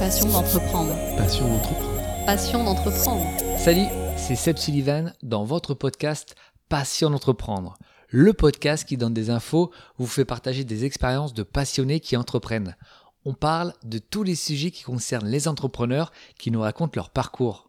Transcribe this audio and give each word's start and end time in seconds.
Passion 0.00 0.30
d'entreprendre. 0.30 0.94
Passion 1.18 1.46
d'entreprendre. 1.46 2.24
Passion 2.24 2.64
d'entreprendre. 2.64 3.58
Salut, 3.58 3.84
c'est 4.16 4.34
Seb 4.34 4.56
Sullivan 4.56 5.12
dans 5.22 5.44
votre 5.44 5.74
podcast 5.74 6.36
Passion 6.70 7.10
d'entreprendre. 7.10 7.76
Le 8.08 8.32
podcast 8.32 8.88
qui 8.88 8.96
donne 8.96 9.12
des 9.12 9.28
infos, 9.28 9.70
vous 9.98 10.06
fait 10.06 10.24
partager 10.24 10.64
des 10.64 10.86
expériences 10.86 11.34
de 11.34 11.42
passionnés 11.42 12.00
qui 12.00 12.16
entreprennent. 12.16 12.78
On 13.26 13.34
parle 13.34 13.74
de 13.84 13.98
tous 13.98 14.22
les 14.22 14.36
sujets 14.36 14.70
qui 14.70 14.84
concernent 14.84 15.28
les 15.28 15.48
entrepreneurs 15.48 16.12
qui 16.38 16.50
nous 16.50 16.62
racontent 16.62 16.96
leur 16.96 17.10
parcours. 17.10 17.68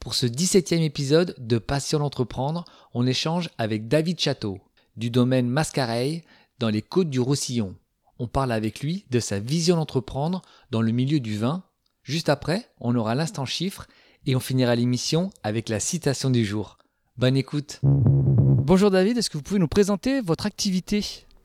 Pour 0.00 0.16
ce 0.16 0.26
17e 0.26 0.82
épisode 0.82 1.36
de 1.38 1.58
Passion 1.58 2.00
d'entreprendre, 2.00 2.64
on 2.92 3.06
échange 3.06 3.50
avec 3.56 3.86
David 3.86 4.18
Château 4.18 4.58
du 4.96 5.10
domaine 5.10 5.48
Mascareil 5.48 6.24
dans 6.58 6.70
les 6.70 6.82
côtes 6.82 7.08
du 7.08 7.20
Roussillon. 7.20 7.76
On 8.18 8.26
parle 8.26 8.50
avec 8.50 8.80
lui 8.80 9.06
de 9.10 9.20
sa 9.20 9.38
vision 9.38 9.76
d'entreprendre 9.76 10.42
dans 10.72 10.82
le 10.82 10.90
milieu 10.90 11.20
du 11.20 11.38
vin. 11.38 11.62
Juste 12.08 12.30
après, 12.30 12.66
on 12.80 12.96
aura 12.96 13.14
l'instant 13.14 13.44
chiffre 13.44 13.86
et 14.24 14.34
on 14.34 14.40
finira 14.40 14.74
l'émission 14.74 15.28
avec 15.42 15.68
la 15.68 15.78
citation 15.78 16.30
du 16.30 16.42
jour. 16.42 16.78
Bonne 17.18 17.36
écoute. 17.36 17.80
Bonjour 17.82 18.90
David, 18.90 19.18
est-ce 19.18 19.28
que 19.28 19.36
vous 19.36 19.42
pouvez 19.42 19.60
nous 19.60 19.68
présenter 19.68 20.22
votre 20.22 20.46
activité? 20.46 21.04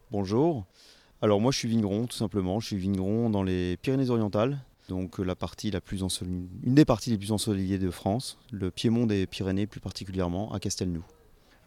Bonjour. 0.10 0.64
Alors 1.22 1.42
moi 1.42 1.52
je 1.52 1.58
suis 1.58 1.68
vigneron 1.68 2.06
tout 2.08 2.16
simplement, 2.16 2.62
je 2.62 2.68
suis 2.68 2.78
vigneron 2.78 3.30
dans 3.30 3.44
les 3.44 3.76
Pyrénées-Orientales, 3.76 4.58
donc 4.88 5.20
la 5.20 5.36
partie 5.36 5.70
la 5.70 5.82
plus 5.82 6.02
ensoleillée, 6.02 6.48
une 6.64 6.76
des 6.76 6.86
parties 6.86 7.10
les 7.10 7.18
plus 7.18 7.34
ensoleillées 7.34 7.78
de 7.78 7.92
France, 7.92 8.38
le 8.50 8.72
Piémont 8.72 9.06
des 9.06 9.28
Pyrénées 9.28 9.68
plus 9.68 9.82
particulièrement 9.82 10.54
à 10.54 10.62
Castelnou. 10.62 11.04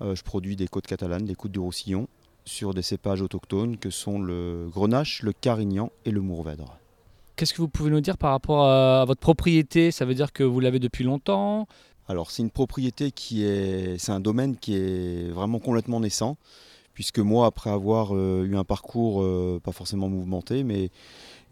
Euh, 0.00 0.14
je 0.14 0.22
produis 0.22 0.56
des 0.56 0.68
côtes 0.68 0.86
catalanes, 0.86 1.26
des 1.26 1.34
côtes 1.34 1.52
du 1.52 1.58
Roussillon, 1.58 2.08
sur 2.46 2.72
des 2.72 2.80
cépages 2.80 3.20
autochtones 3.20 3.76
que 3.76 3.90
sont 3.90 4.18
le 4.18 4.70
grenache, 4.70 5.22
le 5.22 5.34
carignan 5.34 5.92
et 6.06 6.10
le 6.10 6.22
mourvèdre. 6.22 6.78
Qu'est-ce 7.36 7.52
que 7.52 7.60
vous 7.60 7.68
pouvez 7.68 7.90
nous 7.90 8.00
dire 8.00 8.16
par 8.16 8.30
rapport 8.30 8.66
à 8.66 9.04
votre 9.04 9.20
propriété? 9.20 9.90
Ça 9.90 10.06
veut 10.06 10.14
dire 10.14 10.32
que 10.32 10.42
vous 10.42 10.58
l'avez 10.58 10.78
depuis 10.78 11.04
longtemps? 11.04 11.68
Alors 12.08 12.30
c'est 12.30 12.42
une 12.42 12.50
propriété 12.50 13.10
qui 13.10 13.44
est, 13.44 13.98
c'est 13.98 14.12
un 14.12 14.20
domaine 14.20 14.56
qui 14.56 14.74
est 14.74 15.30
vraiment 15.30 15.58
complètement 15.58 16.00
naissant, 16.00 16.38
puisque 16.94 17.18
moi 17.18 17.44
après 17.46 17.68
avoir 17.68 18.16
euh, 18.16 18.46
eu 18.48 18.56
un 18.56 18.64
parcours 18.64 19.20
euh, 19.20 19.60
pas 19.62 19.72
forcément 19.72 20.08
mouvementé, 20.08 20.64
mais 20.64 20.90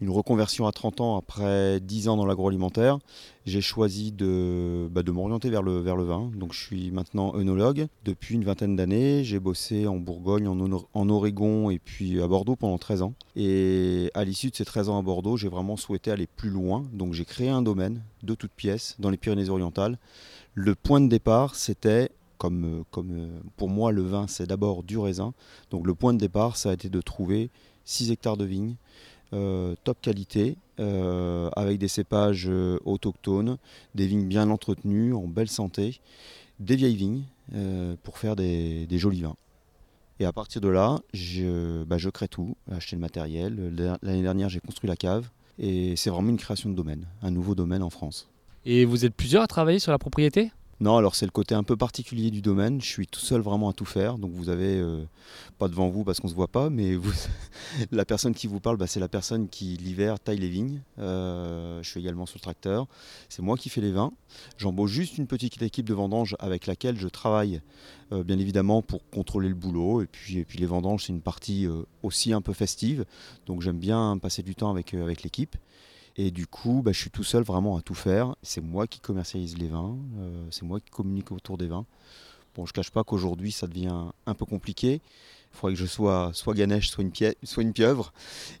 une 0.01 0.09
reconversion 0.09 0.67
à 0.67 0.71
30 0.71 1.01
ans 1.01 1.17
après 1.17 1.79
10 1.79 2.09
ans 2.09 2.17
dans 2.17 2.25
l'agroalimentaire, 2.25 2.99
j'ai 3.45 3.61
choisi 3.61 4.11
de, 4.11 4.87
bah, 4.91 5.01
m'orienter 5.07 5.49
vers 5.49 5.63
le, 5.63 5.79
vin. 5.79 6.31
Donc 6.35 6.53
je 6.53 6.59
suis 6.59 6.91
maintenant 6.91 7.33
œnologue 7.35 7.87
depuis 8.03 8.35
une 8.35 8.43
vingtaine 8.43 8.75
d'années. 8.75 9.23
J'ai 9.23 9.39
bossé 9.39 9.87
en 9.87 9.97
Bourgogne, 9.97 10.47
en, 10.47 11.09
Oregon 11.09 11.69
et 11.69 11.79
puis 11.79 12.21
à 12.21 12.27
Bordeaux 12.27 12.55
pendant 12.55 12.77
13 12.77 13.03
ans. 13.03 13.13
Et 13.35 14.11
à 14.13 14.23
l'issue 14.23 14.49
de 14.49 14.55
ces 14.55 14.65
13 14.65 14.89
ans 14.89 14.99
à 14.99 15.01
Bordeaux, 15.01 15.37
j'ai 15.37 15.49
vraiment 15.49 15.77
souhaité 15.77 16.11
aller 16.11 16.27
plus 16.27 16.49
loin. 16.49 16.83
Donc 16.91 17.13
j'ai 17.13 17.25
créé 17.25 17.49
un 17.49 17.61
domaine 17.61 18.01
de 18.23 18.35
toutes 18.35 18.53
pièces 18.53 18.95
dans 18.99 19.09
les 19.09 19.17
Pyrénées-Orientales. 19.17 19.97
Le 20.55 20.75
point 20.75 21.01
de 21.01 21.07
départ, 21.07 21.55
c'était 21.55 22.09
comme, 22.37 22.83
pour 23.57 23.69
moi 23.69 23.91
le 23.91 24.01
vin 24.01 24.27
c'est 24.27 24.47
d'abord 24.47 24.83
du 24.83 24.97
raisin. 24.97 25.33
Donc 25.71 25.87
le 25.87 25.95
point 25.95 26.13
de 26.13 26.19
départ 26.19 26.57
ça 26.57 26.71
a 26.71 26.73
été 26.73 26.89
de 26.89 27.01
trouver 27.01 27.49
6 27.85 28.11
hectares 28.11 28.37
de 28.37 28.45
vignes 28.45 28.75
top 29.31 29.97
qualité, 30.01 30.57
euh, 30.79 31.49
avec 31.55 31.77
des 31.79 31.87
cépages 31.87 32.47
euh, 32.49 32.79
autochtones, 32.83 33.57
des 33.93 34.07
vignes 34.07 34.27
bien 34.27 34.49
entretenues, 34.49 35.13
en 35.13 35.25
belle 35.25 35.47
santé, 35.47 36.01
des 36.59 36.75
vieilles 36.75 36.95
vignes 36.95 37.23
pour 38.03 38.17
faire 38.17 38.35
des, 38.35 38.87
jolis 38.91 39.21
vins. 39.21 39.35
Et 40.19 40.25
à 40.25 40.33
partir 40.33 40.61
de 40.61 40.67
là, 40.67 40.99
je, 41.13 41.83
bah, 41.83 41.97
je 41.97 42.09
crée 42.09 42.27
tout, 42.27 42.55
acheter 42.71 42.95
le 42.95 43.01
matériel. 43.01 43.73
L'année 44.01 44.21
dernière, 44.21 44.49
j'ai 44.49 44.59
construit 44.59 44.87
la 44.87 44.95
cave. 44.95 45.29
Et 45.59 45.95
c'est 45.95 46.09
vraiment 46.09 46.29
une 46.29 46.37
création 46.37 46.69
de 46.69 46.75
domaine, 46.75 47.05
un 47.21 47.31
nouveau 47.31 47.55
domaine 47.55 47.83
en 47.83 47.89
France. 47.89 48.27
Et 48.65 48.83
vous 48.83 49.05
êtes 49.05 49.13
plusieurs 49.13 49.43
à 49.43 49.47
travailler 49.47 49.79
sur 49.79 49.91
la 49.91 49.99
propriété? 49.99 50.51
Non, 50.81 50.97
alors 50.97 51.15
c'est 51.15 51.25
le 51.25 51.31
côté 51.31 51.55
un 51.55 51.63
peu 51.63 51.77
particulier 51.77 52.31
du 52.31 52.41
domaine. 52.41 52.81
Je 52.81 52.87
suis 52.87 53.07
tout 53.07 53.21
seul 53.21 53.39
vraiment 53.39 53.69
à 53.69 53.73
tout 53.73 53.85
faire. 53.85 54.17
Donc 54.17 54.31
vous 54.33 54.49
avez, 54.49 54.77
euh, 54.77 55.05
pas 55.57 55.69
devant 55.69 55.87
vous 55.87 56.03
parce 56.03 56.19
qu'on 56.19 56.27
ne 56.27 56.31
se 56.31 56.35
voit 56.35 56.49
pas, 56.49 56.69
mais 56.69 56.97
la 57.91 58.03
personne 58.03 58.33
qui 58.33 58.47
vous 58.47 58.59
parle, 58.59 58.75
bah, 58.75 58.85
c'est 58.85 58.99
la 58.99 59.07
personne 59.07 59.47
qui 59.47 59.77
l'hiver 59.77 60.19
taille 60.19 60.37
les 60.37 60.49
vignes. 60.49 60.81
Euh, 60.99 61.81
je 61.81 61.89
suis 61.89 62.01
également 62.01 62.25
sur 62.25 62.37
le 62.37 62.41
tracteur. 62.41 62.87
C'est 63.29 63.41
moi 63.41 63.55
qui 63.55 63.69
fais 63.69 63.79
les 63.79 63.93
vins. 63.93 64.11
J'embauche 64.57 64.91
juste 64.91 65.17
une 65.17 65.27
petite 65.27 65.61
équipe 65.61 65.87
de 65.87 65.93
vendanges 65.93 66.35
avec 66.39 66.67
laquelle 66.67 66.99
je 66.99 67.07
travaille, 67.07 67.61
euh, 68.11 68.25
bien 68.25 68.37
évidemment, 68.37 68.81
pour 68.81 69.09
contrôler 69.09 69.47
le 69.47 69.55
boulot. 69.55 70.01
Et 70.01 70.07
puis, 70.07 70.45
les 70.57 70.65
vendanges, 70.65 71.05
c'est 71.05 71.13
une 71.13 71.21
partie 71.21 71.67
aussi 72.03 72.33
un 72.33 72.41
peu 72.41 72.51
festive. 72.51 73.05
Donc 73.45 73.61
j'aime 73.61 73.79
bien 73.79 74.17
passer 74.17 74.43
du 74.43 74.55
temps 74.55 74.71
avec 74.71 74.91
l'équipe. 75.23 75.55
Et 76.17 76.31
du 76.31 76.47
coup, 76.47 76.81
bah, 76.83 76.91
je 76.91 76.99
suis 76.99 77.09
tout 77.09 77.23
seul 77.23 77.43
vraiment 77.43 77.77
à 77.77 77.81
tout 77.81 77.93
faire. 77.93 78.35
C'est 78.41 78.61
moi 78.61 78.87
qui 78.87 78.99
commercialise 78.99 79.57
les 79.57 79.67
vins, 79.67 79.97
euh, 80.17 80.47
c'est 80.49 80.63
moi 80.63 80.79
qui 80.79 80.89
communique 80.89 81.31
autour 81.31 81.57
des 81.57 81.67
vins. 81.67 81.85
Bon, 82.55 82.65
je 82.65 82.71
ne 82.71 82.73
cache 82.73 82.91
pas 82.91 83.03
qu'aujourd'hui, 83.03 83.51
ça 83.51 83.67
devient 83.67 84.05
un 84.25 84.33
peu 84.33 84.45
compliqué. 84.45 85.01
Il 85.53 85.57
faudrait 85.57 85.73
que 85.73 85.79
je 85.79 85.85
sois 85.85 86.31
soit 86.33 86.53
Ganesh, 86.53 86.87
soit 86.89 87.03
une, 87.03 87.11
soit 87.43 87.63
une 87.63 87.73
pieuvre. 87.73 88.13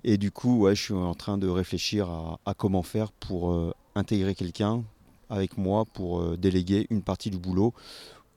Et 0.03 0.17
du 0.17 0.31
coup, 0.31 0.67
je 0.69 0.81
suis 0.81 0.93
en 0.93 1.13
train 1.13 1.37
de 1.37 1.47
réfléchir 1.47 2.09
à, 2.45 2.53
comment 2.53 2.83
faire 2.83 3.11
pour 3.13 3.51
euh, 3.51 3.73
intégrer 3.95 4.35
quelqu'un 4.35 4.83
avec 5.29 5.57
moi 5.57 5.85
pour 5.85 6.19
euh, 6.19 6.37
déléguer 6.37 6.87
une 6.89 7.01
partie 7.01 7.29
du 7.29 7.37
boulot 7.37 7.73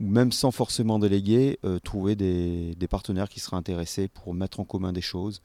ou 0.00 0.06
même 0.06 0.31
sans 0.31 0.53
forcément 0.53 1.00
déléguer, 1.00 1.59
trouver 1.83 2.15
des, 2.15 2.77
partenaires 2.89 3.29
qui 3.29 3.41
seraient 3.41 3.56
intéressés 3.56 4.06
pour 4.06 4.33
mettre 4.33 4.61
en 4.61 4.65
commun 4.65 4.93
des 4.93 5.00
choses 5.00 5.43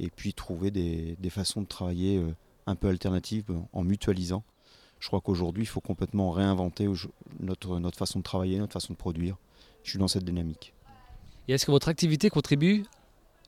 et 0.00 0.10
puis 0.10 0.34
trouver 0.34 0.72
des 0.72 1.30
façons 1.30 1.62
de 1.62 1.68
travailler 1.68 2.20
un 2.66 2.74
peu 2.74 2.88
alternative 2.88 3.44
en 3.72 3.82
mutualisant. 3.82 4.44
Je 5.00 5.08
crois 5.08 5.20
qu'aujourd'hui, 5.20 5.64
il 5.64 5.66
faut 5.66 5.80
complètement 5.80 6.30
réinventer 6.30 6.88
notre, 7.40 7.80
notre 7.80 7.98
façon 7.98 8.20
de 8.20 8.24
travailler, 8.24 8.58
notre 8.58 8.72
façon 8.72 8.92
de 8.92 8.98
produire. 8.98 9.36
Je 9.82 9.90
suis 9.90 9.98
dans 9.98 10.06
cette 10.06 10.24
dynamique. 10.24 10.74
Et 11.48 11.54
est-ce 11.54 11.66
que 11.66 11.72
votre 11.72 11.88
activité 11.88 12.30
contribue, 12.30 12.84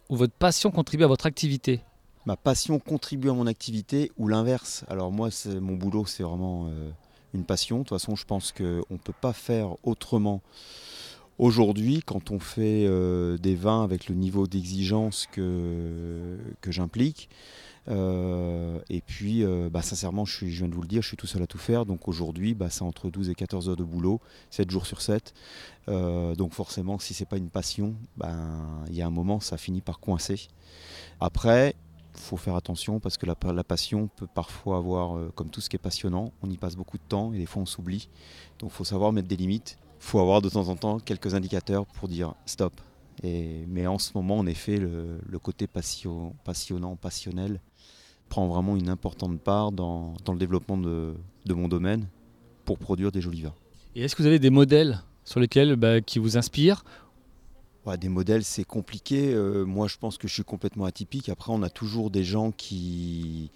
ou 0.08 0.16
votre 0.16 0.32
passion 0.32 0.72
contribue 0.72 1.04
à 1.04 1.06
votre 1.06 1.26
activité? 1.26 1.80
Ma 2.26 2.36
passion 2.36 2.80
contribue 2.80 3.30
à 3.30 3.34
mon 3.34 3.46
activité, 3.46 4.10
ou 4.18 4.26
l'inverse. 4.26 4.84
Alors 4.88 5.12
moi, 5.12 5.28
mon 5.60 5.74
boulot, 5.74 6.06
c'est 6.06 6.24
vraiment 6.24 6.66
euh, 6.66 6.90
une 7.34 7.44
passion. 7.44 7.78
De 7.78 7.82
toute 7.84 7.90
façon, 7.90 8.16
je 8.16 8.24
pense 8.24 8.50
qu'on 8.50 8.64
ne 8.90 8.98
peut 8.98 9.14
pas 9.20 9.32
faire 9.32 9.76
autrement. 9.84 10.42
Aujourd'hui, 11.38 12.02
quand 12.04 12.32
on 12.32 12.40
fait 12.40 12.84
euh, 12.86 13.38
des 13.38 13.54
vins 13.54 13.84
avec 13.84 14.08
le 14.08 14.16
niveau 14.16 14.48
d'exigence 14.48 15.28
que, 15.30 16.36
que 16.60 16.72
j'implique, 16.72 17.28
euh, 17.28 17.34
et 17.88 19.00
puis, 19.06 19.44
euh, 19.44 19.68
bah, 19.70 19.82
sincèrement, 19.82 20.24
je, 20.24 20.44
viens 20.44 20.68
de 20.68 20.74
vous 20.74 20.82
le 20.82 20.88
dire, 20.88 21.02
je 21.02 21.08
suis 21.08 21.16
tout 21.16 21.26
seul 21.26 21.42
à 21.42 21.46
tout 21.46 21.58
faire. 21.58 21.86
Donc 21.86 22.08
aujourd'hui, 22.08 22.54
bah, 22.54 22.70
c'est 22.70 22.82
entre 22.82 23.10
12 23.10 23.30
et 23.30 23.34
14 23.34 23.68
heures 23.68 23.76
de 23.76 23.84
boulot, 23.84 24.20
7 24.50 24.70
jours 24.70 24.86
sur 24.86 25.00
7. 25.00 25.34
Euh, 25.88 26.34
donc 26.34 26.52
forcément, 26.54 26.98
si 26.98 27.14
c'est 27.14 27.28
pas 27.28 27.36
une 27.36 27.50
passion, 27.50 27.94
ben, 28.16 28.84
il 28.88 28.94
y 28.94 29.02
a 29.02 29.06
un 29.06 29.10
moment, 29.10 29.40
ça 29.40 29.56
finit 29.56 29.80
par 29.80 30.00
coincer. 30.00 30.48
Après, 31.20 31.74
faut 32.16 32.36
faire 32.36 32.54
attention 32.54 33.00
parce 33.00 33.18
que 33.18 33.26
la, 33.26 33.34
la 33.52 33.64
passion 33.64 34.08
peut 34.16 34.28
parfois 34.32 34.76
avoir, 34.76 35.18
comme 35.34 35.50
tout 35.50 35.60
ce 35.60 35.68
qui 35.68 35.76
est 35.76 35.80
passionnant, 35.80 36.32
on 36.42 36.50
y 36.50 36.56
passe 36.56 36.76
beaucoup 36.76 36.96
de 36.96 37.02
temps 37.08 37.32
et 37.32 37.38
des 37.38 37.46
fois 37.46 37.62
on 37.62 37.66
s'oublie. 37.66 38.08
Donc 38.60 38.70
il 38.70 38.74
faut 38.74 38.84
savoir 38.84 39.12
mettre 39.12 39.26
des 39.26 39.36
limites. 39.36 39.78
Il 39.98 40.04
faut 40.04 40.20
avoir 40.20 40.40
de 40.40 40.48
temps 40.48 40.68
en 40.68 40.76
temps 40.76 41.00
quelques 41.00 41.34
indicateurs 41.34 41.86
pour 41.86 42.08
dire 42.08 42.34
stop, 42.46 42.80
et, 43.22 43.64
mais 43.68 43.86
en 43.86 43.98
ce 43.98 44.10
moment, 44.14 44.38
en 44.38 44.46
effet, 44.46 44.78
le, 44.78 45.20
le 45.24 45.38
côté 45.38 45.66
passion, 45.66 46.34
passionnant, 46.44 46.96
passionnel, 46.96 47.60
prend 48.28 48.46
vraiment 48.48 48.76
une 48.76 48.88
importante 48.88 49.40
part 49.40 49.72
dans, 49.72 50.14
dans 50.24 50.32
le 50.32 50.38
développement 50.38 50.76
de, 50.76 51.14
de, 51.44 51.54
mon 51.54 51.68
domaine 51.68 52.06
pour 52.64 52.78
produire 52.78 53.12
des 53.12 53.20
jolis 53.20 53.42
vins. 53.42 53.54
Et 53.94 54.02
est-ce 54.02 54.16
que 54.16 54.22
vous 54.22 54.28
avez 54.28 54.38
des 54.38 54.50
modèles 54.50 55.00
sur 55.24 55.40
lesquels 55.40 55.76
bah, 55.76 56.00
qui 56.00 56.18
vous 56.18 56.36
inspirent? 56.36 56.84
Ouais, 57.86 57.98
Des 57.98 58.08
modèles, 58.08 58.44
c'est 58.44 58.64
compliqué. 58.64 59.32
Euh, 59.34 59.64
moi, 59.64 59.88
je 59.88 59.98
pense 59.98 60.16
que 60.16 60.26
je 60.26 60.32
suis 60.32 60.44
complètement 60.44 60.86
atypique. 60.86 61.28
Après, 61.28 61.52
on 61.52 61.62
a 61.62 61.70
toujours 61.70 62.10
des 62.10 62.24
gens 62.24 62.50
qui, 62.50 63.50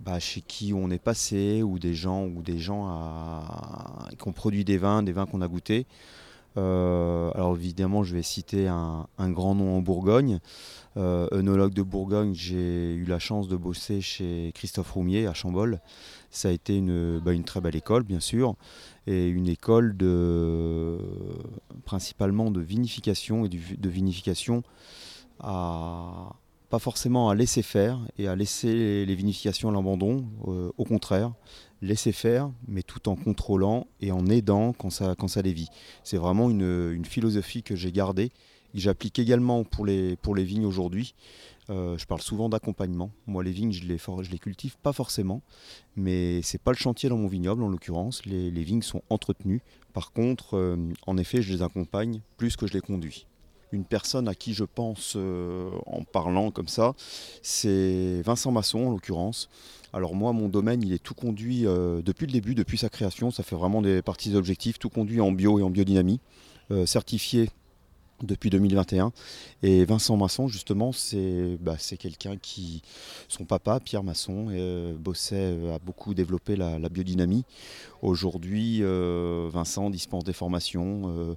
bah, 0.00 0.18
chez 0.18 0.40
qui 0.40 0.72
on 0.74 0.90
est 0.90 0.98
passé 0.98 1.62
ou 1.62 1.78
des 1.78 1.94
gens 1.94 2.24
ou 2.24 2.42
des 2.42 2.58
gens 2.58 2.86
à, 2.86 4.08
qui 4.18 4.26
ont 4.26 4.32
produit 4.32 4.64
des 4.64 4.78
vins, 4.78 5.02
des 5.02 5.12
vins 5.12 5.26
qu'on 5.26 5.42
a 5.42 5.48
goûtés. 5.48 5.86
Euh, 6.56 7.30
alors 7.34 7.56
évidemment, 7.56 8.04
je 8.04 8.14
vais 8.14 8.22
citer 8.22 8.68
un, 8.68 9.06
grand 9.18 9.54
nom 9.54 9.76
en 9.76 9.80
Bourgogne. 9.80 10.40
Euh, 10.96 11.28
de 11.68 11.82
Bourgogne, 11.82 12.34
j'ai 12.34 12.94
eu 12.94 13.04
la 13.04 13.18
chance 13.18 13.48
de 13.48 13.56
bosser 13.56 14.00
chez 14.00 14.52
Christophe 14.54 14.92
Roumier 14.92 15.26
à 15.26 15.34
Chambol. 15.34 15.80
Ça 16.30 16.48
a 16.48 16.50
été 16.52 16.76
une, 16.76 17.18
bah, 17.20 17.32
une 17.32 17.44
très 17.44 17.60
belle 17.60 17.76
école, 17.76 18.02
bien 18.04 18.20
sûr, 18.20 18.54
et 19.06 19.28
une 19.28 19.48
école 19.48 19.96
de, 19.96 20.98
principalement 21.84 22.50
de 22.50 22.60
vinification 22.60 23.44
et 23.44 23.48
de 23.48 23.88
vinification 23.88 24.62
à, 25.40 26.32
pas 26.74 26.80
forcément 26.80 27.30
à 27.30 27.36
laisser 27.36 27.62
faire 27.62 28.00
et 28.18 28.26
à 28.26 28.34
laisser 28.34 29.06
les 29.06 29.14
vinifications 29.14 29.68
à 29.68 29.72
l'abandon, 29.72 30.26
euh, 30.48 30.72
au 30.76 30.82
contraire, 30.82 31.32
laisser 31.82 32.10
faire, 32.10 32.50
mais 32.66 32.82
tout 32.82 33.08
en 33.08 33.14
contrôlant 33.14 33.86
et 34.00 34.10
en 34.10 34.26
aidant 34.26 34.72
quand 34.72 34.90
ça, 34.90 35.14
quand 35.16 35.28
ça. 35.28 35.40
C'est 36.02 36.16
vraiment 36.16 36.50
une, 36.50 37.04
philosophie 37.04 37.62
que 37.62 37.76
j'ai 37.76 37.92
gardée 37.92 38.32
et 38.72 38.78
que 38.78 38.80
j'applique 38.80 39.20
également 39.20 39.62
pour 39.62 39.86
les, 39.86 40.16
pour 40.16 40.34
les 40.34 40.42
vignes 40.42 40.66
aujourd'hui. 40.66 41.14
Euh, 41.70 41.96
je 41.96 42.06
parle 42.06 42.22
souvent 42.22 42.48
d'accompagnement. 42.48 43.12
Moi, 43.28 43.44
les 43.44 43.52
vignes, 43.52 43.70
je 43.70 43.84
les, 43.84 43.98
je 43.98 44.30
les 44.32 44.40
cultive 44.40 44.76
pas 44.82 44.92
forcément, 44.92 45.42
mais 45.94 46.42
c'est 46.42 46.60
pas 46.60 46.72
le 46.72 46.76
chantier 46.76 47.08
dans 47.08 47.18
mon 47.18 47.28
vignoble 47.28 47.62
en 47.62 47.68
l'occurrence. 47.68 48.26
Les, 48.26 48.50
les 48.50 48.64
vignes 48.64 48.82
sont 48.82 49.02
entretenues. 49.10 49.62
Par 49.92 50.10
contre, 50.10 50.56
euh, 50.56 50.76
en 51.06 51.18
effet, 51.18 51.40
je 51.40 51.52
les 51.52 51.62
accompagne 51.62 52.20
plus 52.36 52.56
que 52.56 52.66
je 52.66 52.72
les 52.72 52.80
conduis. 52.80 53.28
Une 53.72 53.84
personne 53.84 54.28
à 54.28 54.34
qui 54.34 54.54
je 54.54 54.64
pense 54.64 55.14
euh, 55.16 55.70
en 55.86 56.04
parlant 56.04 56.50
comme 56.50 56.68
ça, 56.68 56.94
c'est 57.42 58.22
Vincent 58.22 58.52
Masson 58.52 58.86
en 58.86 58.90
l'occurrence. 58.90 59.48
Alors 59.92 60.14
moi, 60.14 60.32
mon 60.32 60.48
domaine, 60.48 60.82
il 60.82 60.92
est 60.92 61.02
tout 61.02 61.14
conduit 61.14 61.66
euh, 61.66 62.02
depuis 62.02 62.26
le 62.26 62.32
début, 62.32 62.54
depuis 62.54 62.78
sa 62.78 62.88
création. 62.88 63.30
Ça 63.30 63.42
fait 63.42 63.56
vraiment 63.56 63.82
des 63.82 64.02
parties 64.02 64.34
objectifs, 64.34 64.78
tout 64.78 64.90
conduit 64.90 65.20
en 65.20 65.32
bio 65.32 65.58
et 65.58 65.62
en 65.62 65.70
biodynamie, 65.70 66.20
euh, 66.70 66.86
certifié 66.86 67.50
depuis 68.22 68.50
2021. 68.50 69.12
Et 69.62 69.84
Vincent 69.84 70.16
Masson, 70.16 70.48
justement, 70.48 70.92
c'est 70.92 71.56
bah, 71.60 71.76
c'est 71.78 71.96
quelqu'un 71.96 72.36
qui, 72.36 72.82
son 73.28 73.44
papa, 73.44 73.80
Pierre 73.80 74.02
Masson, 74.02 74.48
euh, 74.50 74.94
bossait, 74.94 75.34
euh, 75.36 75.74
a 75.74 75.78
beaucoup 75.78 76.14
développé 76.14 76.56
la, 76.56 76.78
la 76.78 76.88
biodynamie. 76.88 77.44
Aujourd'hui, 78.02 78.78
euh, 78.82 79.48
Vincent 79.52 79.90
dispense 79.90 80.24
des 80.24 80.32
formations, 80.32 81.36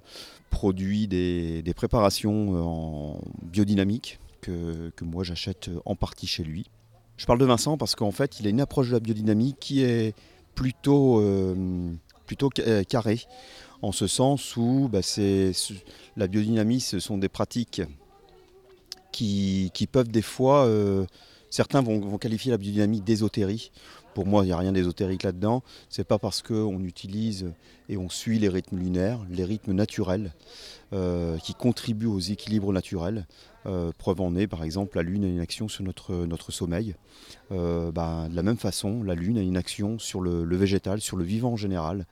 produit 0.50 1.08
des, 1.08 1.62
des 1.62 1.74
préparations 1.74 2.54
en 2.62 3.20
biodynamique 3.42 4.18
que, 4.40 4.90
que 4.96 5.04
moi 5.04 5.24
j'achète 5.24 5.70
en 5.84 5.94
partie 5.96 6.26
chez 6.26 6.44
lui. 6.44 6.66
Je 7.16 7.26
parle 7.26 7.38
de 7.40 7.44
Vincent 7.44 7.76
parce 7.76 7.94
qu'en 7.96 8.12
fait, 8.12 8.38
il 8.40 8.46
a 8.46 8.50
une 8.50 8.60
approche 8.60 8.88
de 8.88 8.92
la 8.92 9.00
biodynamie 9.00 9.54
qui 9.58 9.82
est 9.82 10.14
plutôt, 10.54 11.22
plutôt 12.26 12.50
ca- 12.54 12.84
carrée, 12.84 13.20
en 13.82 13.92
ce 13.92 14.06
sens 14.06 14.56
où 14.56 14.88
bah, 14.90 15.00
la 16.16 16.26
biodynamie, 16.26 16.80
ce 16.80 16.98
sont 16.98 17.18
des 17.18 17.28
pratiques 17.28 17.82
qui, 19.12 19.70
qui 19.74 19.86
peuvent 19.86 20.08
des 20.08 20.22
fois, 20.22 20.66
euh, 20.66 21.06
certains 21.50 21.82
vont, 21.82 22.00
vont 22.00 22.18
qualifier 22.18 22.50
la 22.50 22.58
biodynamie 22.58 23.00
d'ésotérie. 23.00 23.70
Pour 24.14 24.26
moi, 24.26 24.42
il 24.42 24.46
n'y 24.46 24.52
a 24.52 24.58
rien 24.58 24.72
d'ésotérique 24.72 25.22
là-dedans. 25.22 25.62
C'est 25.88 26.06
pas 26.06 26.18
parce 26.18 26.42
qu'on 26.42 26.82
utilise 26.82 27.52
et 27.88 27.96
on 27.96 28.08
suit 28.08 28.38
les 28.38 28.48
rythmes 28.48 28.78
lunaires, 28.78 29.20
les 29.30 29.44
rythmes 29.44 29.72
naturels, 29.72 30.32
euh, 30.92 31.38
qui 31.38 31.54
contribuent 31.54 32.06
aux 32.06 32.18
équilibres 32.18 32.72
naturels. 32.72 33.26
Euh, 33.68 33.92
preuve 33.98 34.20
en 34.22 34.34
est, 34.34 34.46
par 34.46 34.64
exemple, 34.64 34.96
la 34.96 35.02
Lune 35.02 35.24
a 35.24 35.28
une 35.28 35.40
action 35.40 35.68
sur 35.68 35.84
notre, 35.84 36.14
notre 36.24 36.52
sommeil. 36.52 36.94
Euh, 37.52 37.92
bah, 37.92 38.26
de 38.30 38.34
la 38.34 38.42
même 38.42 38.56
façon, 38.56 39.02
la 39.02 39.14
Lune 39.14 39.36
a 39.36 39.42
une 39.42 39.58
action 39.58 39.98
sur 39.98 40.20
le, 40.20 40.44
le 40.44 40.56
végétal, 40.56 41.00
sur 41.00 41.16
le 41.18 41.24
vivant 41.24 41.52
en 41.52 41.56
général. 41.56 42.06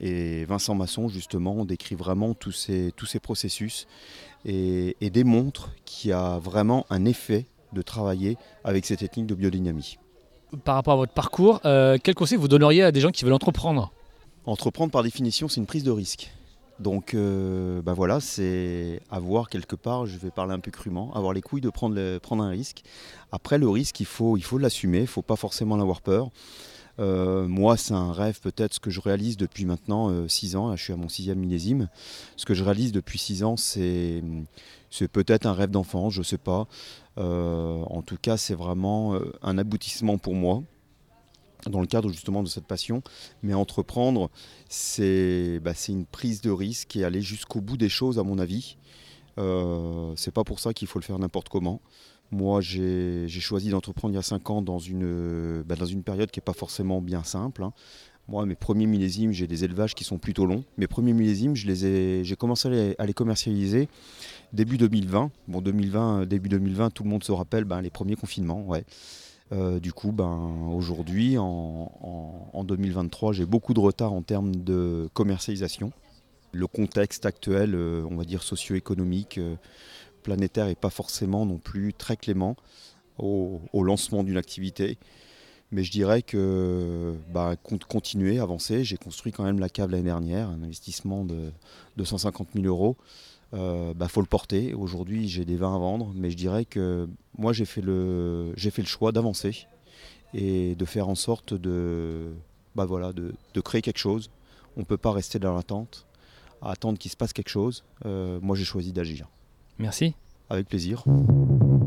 Et 0.00 0.44
Vincent 0.44 0.74
Masson, 0.74 1.08
justement, 1.08 1.64
décrit 1.64 1.94
vraiment 1.94 2.34
tous 2.34 2.52
ces, 2.52 2.92
tous 2.94 3.06
ces 3.06 3.20
processus 3.20 3.86
et, 4.44 4.96
et 5.00 5.10
démontre 5.10 5.70
qu'il 5.86 6.10
y 6.10 6.12
a 6.12 6.38
vraiment 6.38 6.84
un 6.90 7.04
effet 7.06 7.46
de 7.72 7.82
travailler 7.82 8.36
avec 8.62 8.84
ces 8.84 8.96
techniques 8.96 9.26
de 9.26 9.34
biodynamie. 9.34 9.98
Par 10.64 10.74
rapport 10.74 10.94
à 10.94 10.96
votre 10.96 11.12
parcours, 11.12 11.60
euh, 11.64 11.98
quel 12.02 12.14
conseil 12.14 12.38
vous 12.38 12.48
donneriez 12.48 12.82
à 12.82 12.92
des 12.92 13.00
gens 13.00 13.10
qui 13.10 13.24
veulent 13.24 13.34
entreprendre? 13.34 13.92
Entreprendre, 14.46 14.90
par 14.90 15.02
définition, 15.02 15.48
c'est 15.48 15.60
une 15.60 15.66
prise 15.66 15.84
de 15.84 15.90
risque. 15.90 16.30
Donc, 16.80 17.14
euh, 17.14 17.82
bah 17.82 17.92
voilà, 17.92 18.20
c'est 18.20 19.00
avoir 19.10 19.48
quelque 19.48 19.76
part, 19.76 20.06
je 20.06 20.16
vais 20.16 20.30
parler 20.30 20.54
un 20.54 20.60
peu 20.60 20.70
crûment, 20.70 21.12
avoir 21.14 21.32
les 21.32 21.42
couilles 21.42 21.60
de 21.60 21.70
prendre, 21.70 21.98
un 21.98 22.48
risque. 22.48 22.82
Après, 23.32 23.58
le 23.58 23.68
risque, 23.68 24.00
il 24.00 24.06
faut 24.06 24.36
l'assumer, 24.58 24.98
il 24.98 25.02
ne 25.02 25.06
faut 25.06 25.22
pas 25.22 25.36
forcément 25.36 25.74
en 25.74 25.80
avoir 25.80 26.00
peur. 26.00 26.30
Euh, 27.00 27.46
moi, 27.46 27.76
c'est 27.76 27.94
un 27.94 28.12
rêve 28.12 28.40
peut-être 28.40 28.74
ce 28.74 28.80
que 28.80 28.90
je 28.90 29.00
réalise 29.00 29.36
depuis 29.36 29.64
maintenant 29.64 30.28
6 30.28 30.56
ans. 30.56 30.68
Là, 30.68 30.76
je 30.76 30.82
suis 30.82 30.92
à 30.92 30.96
mon 30.96 31.08
sixième 31.08 31.38
millésime. 31.38 31.88
Ce 32.36 32.44
que 32.44 32.54
je 32.54 32.64
réalise 32.64 32.92
depuis 32.92 33.18
6 33.18 33.44
ans, 33.44 33.56
c'est 33.56 34.22
peut-être 35.12 35.46
un 35.46 35.52
rêve 35.52 35.70
d'enfant, 35.70 36.10
je 36.10 36.20
ne 36.20 36.24
sais 36.24 36.38
pas. 36.38 36.66
Euh, 37.18 37.82
en 37.86 38.02
tout 38.02 38.16
cas, 38.20 38.36
c'est 38.36 38.54
vraiment 38.54 39.14
euh, 39.14 39.32
un 39.42 39.58
aboutissement 39.58 40.18
pour 40.18 40.34
moi 40.34 40.62
dans 41.66 41.80
le 41.80 41.86
cadre 41.86 42.10
justement 42.10 42.42
de 42.42 42.48
cette 42.48 42.66
passion. 42.66 43.02
Mais 43.42 43.54
entreprendre, 43.54 44.30
c'est 44.68 45.60
bah, 45.60 45.74
c'est 45.74 45.92
une 45.92 46.06
prise 46.06 46.40
de 46.40 46.50
risque 46.50 46.96
et 46.96 47.04
aller 47.04 47.22
jusqu'au 47.22 47.60
bout 47.60 47.76
des 47.76 47.88
choses, 47.88 48.18
à 48.18 48.22
mon 48.22 48.38
avis. 48.38 48.76
Euh, 49.38 50.12
c'est 50.16 50.32
pas 50.32 50.44
pour 50.44 50.60
ça 50.60 50.72
qu'il 50.72 50.88
faut 50.88 50.98
le 50.98 51.04
faire 51.04 51.18
n'importe 51.18 51.48
comment. 51.48 51.80
Moi, 52.30 52.60
j'ai 52.60 53.28
choisi 53.28 53.70
d'entreprendre 53.70 54.12
il 54.12 54.16
y 54.16 54.18
a 54.18 54.22
5 54.22 54.50
ans 54.50 54.60
dans 54.60 54.78
une, 54.78 55.62
bah, 55.62 55.76
dans 55.76 55.86
une 55.86 56.02
période 56.02 56.30
qui 56.30 56.38
n'est 56.38 56.44
pas 56.44 56.52
forcément 56.52 57.00
bien 57.00 57.24
simple. 57.24 57.62
hein. 57.62 57.72
Moi, 58.28 58.44
mes 58.44 58.56
premiers 58.56 58.84
millésimes, 58.86 59.32
j'ai 59.32 59.46
des 59.46 59.64
élevages 59.64 59.94
qui 59.94 60.04
sont 60.04 60.18
plutôt 60.18 60.44
longs. 60.44 60.62
Mes 60.76 60.86
premiers 60.86 61.14
millésimes, 61.14 61.56
j'ai 61.56 62.36
commencé 62.38 62.94
à 62.98 63.06
les, 63.06 63.14
commercialiser 63.14 63.88
début 64.52 64.76
2020. 64.76 65.30
Bon, 65.48 65.62
2020, 65.62 66.20
euh, 66.20 66.24
début 66.26 66.50
2020, 66.50 66.90
tout 66.90 67.04
le 67.04 67.08
monde 67.08 67.24
se 67.24 67.32
rappelle 67.32 67.64
ben, 67.64 67.80
les 67.80 67.88
premiers 67.88 68.16
confinements. 68.16 68.62
Ouais. 68.66 68.84
Euh, 69.52 69.80
du 69.80 69.92
coup, 69.92 70.12
ben, 70.12 70.70
aujourd'hui, 70.74 71.38
en, 71.38 71.90
en- 72.02 72.50
en 72.52 72.64
2023, 72.64 73.32
j'ai 73.32 73.46
beaucoup 73.46 73.72
de 73.74 73.80
retard 73.80 74.12
en 74.12 74.22
termes 74.22 74.54
de 74.56 75.08
commercialisation. 75.14 75.92
Le 76.52 76.66
contexte 76.66 77.24
actuel, 77.26 77.74
euh, 77.74 78.06
on 78.10 78.16
va 78.16 78.24
dire 78.24 78.42
socio-économique, 78.42 79.38
euh, 79.38 79.56
planétaire, 80.22 80.66
n'est 80.66 80.74
pas 80.74 80.90
forcément 80.90 81.46
non 81.46 81.58
plus 81.58 81.94
très 81.94 82.16
clément 82.16 82.56
au, 83.18 83.60
lancement 83.82 84.22
d'une 84.22 84.36
activité. 84.36 84.98
Mais 85.72 85.82
je 85.82 85.90
dirais 85.90 86.22
que 86.22 87.14
con- 87.62 87.78
continuer, 87.88 88.38
avancer. 88.38 88.84
J'ai 88.84 88.96
construit 88.96 89.32
quand 89.32 89.44
même 89.44 89.58
la 89.58 89.68
cave 89.68 89.90
l'année 89.90 90.04
dernière, 90.04 90.48
un 90.48 90.62
investissement 90.62 91.24
de 91.24 91.52
250 91.96 92.48
000 92.54 92.66
euros. 92.66 92.96
Il 93.52 93.94
bah, 93.96 94.08
faut 94.08 94.20
le 94.20 94.26
porter. 94.26 94.74
Aujourd'hui, 94.74 95.28
j'ai 95.28 95.44
des 95.44 95.56
vins 95.56 95.74
à 95.74 95.78
vendre, 95.78 96.12
mais 96.14 96.30
je 96.30 96.36
dirais 96.36 96.64
que 96.64 97.08
moi, 97.36 97.52
j'ai 97.52 97.64
fait 97.64 97.80
le, 97.80 98.52
j'ai 98.56 98.70
fait 98.70 98.82
le 98.82 98.88
choix 98.88 99.10
d'avancer 99.10 99.66
et 100.34 100.74
de 100.74 100.84
faire 100.84 101.08
en 101.08 101.14
sorte 101.14 101.54
de, 101.54 102.32
bah, 102.74 102.84
voilà, 102.84 103.12
de, 103.12 103.34
de 103.54 103.60
créer 103.60 103.82
quelque 103.82 103.98
chose. 103.98 104.30
On 104.76 104.80
ne 104.80 104.84
peut 104.84 104.98
pas 104.98 105.12
rester 105.12 105.38
dans 105.38 105.54
l'attente, 105.54 106.06
à 106.62 106.72
attendre 106.72 106.98
qu'il 106.98 107.10
se 107.10 107.16
passe 107.16 107.32
quelque 107.32 107.48
chose. 107.48 107.84
Euh, 108.06 108.38
moi, 108.42 108.56
j'ai 108.56 108.64
choisi 108.64 108.92
d'agir. 108.92 109.28
Merci. 109.78 110.14
Avec 110.50 110.68
plaisir. 110.68 111.04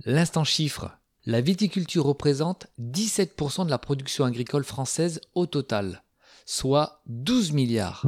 L'instant 0.05 0.43
chiffre. 0.43 0.91
La 1.25 1.41
viticulture 1.41 2.05
représente 2.05 2.67
17% 2.79 3.65
de 3.65 3.69
la 3.69 3.77
production 3.77 4.25
agricole 4.25 4.63
française 4.63 5.21
au 5.35 5.45
total, 5.45 6.03
soit 6.45 7.03
12 7.05 7.51
milliards. 7.51 8.05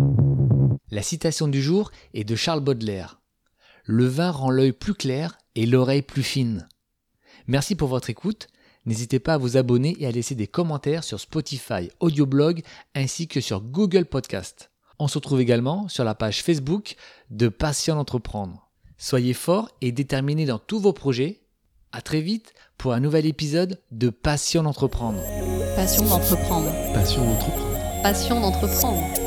La 0.89 1.03
citation 1.03 1.47
du 1.47 1.61
jour 1.61 1.91
est 2.13 2.23
de 2.23 2.35
Charles 2.35 2.61
Baudelaire. 2.61 3.21
Le 3.83 4.06
vin 4.06 4.31
rend 4.31 4.50
l'œil 4.50 4.71
plus 4.71 4.94
clair 4.94 5.38
et 5.56 5.65
l'oreille 5.65 6.01
plus 6.01 6.24
fine. 6.24 6.68
Merci 7.47 7.75
pour 7.75 7.89
votre 7.89 8.09
écoute. 8.09 8.47
N'hésitez 8.85 9.19
pas 9.19 9.35
à 9.35 9.38
vous 9.38 9.57
abonner 9.57 9.95
et 10.00 10.07
à 10.07 10.12
laisser 10.12 10.35
des 10.35 10.47
commentaires 10.47 11.03
sur 11.03 11.19
Spotify, 11.19 11.89
Audioblog 12.00 12.62
ainsi 12.95 13.27
que 13.27 13.41
sur 13.41 13.62
Google 13.62 14.05
Podcast. 14.05 14.72
On 15.00 15.07
se 15.07 15.17
retrouve 15.17 15.41
également 15.41 15.88
sur 15.88 16.03
la 16.03 16.15
page 16.15 16.43
Facebook 16.43 16.96
de 17.29 17.50
Passion 17.50 17.96
d'entreprendre. 17.96 18.69
Soyez 18.98 19.34
forts 19.34 19.69
et 19.81 19.91
déterminés 19.91 20.46
dans 20.46 20.60
tous 20.60 20.79
vos 20.79 20.93
projets. 20.93 21.41
À 21.91 22.01
très 22.01 22.22
vite 22.22 22.53
pour 22.77 22.93
un 22.93 23.00
nouvel 23.00 23.25
épisode 23.25 23.79
de 23.91 24.10
Passion 24.10 24.63
d'entreprendre. 24.63 25.22
Passion 25.75 26.05
d'entreprendre. 26.05 26.72
Passion 26.93 27.25
d'entreprendre. 27.25 28.01
Passion 28.01 28.39
d'entreprendre. 28.39 29.23